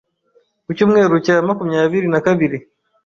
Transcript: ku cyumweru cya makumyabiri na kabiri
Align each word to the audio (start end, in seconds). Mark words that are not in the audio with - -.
ku 0.65 0.69
cyumweru 0.77 1.15
cya 1.25 1.35
makumyabiri 1.47 2.07
na 2.09 2.19
kabiri 2.25 2.57